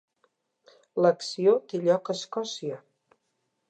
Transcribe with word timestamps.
L'acció 1.05 1.55
té 1.69 1.85
lloc 1.87 2.13
a 2.15 2.19
Escòcia. 2.21 2.85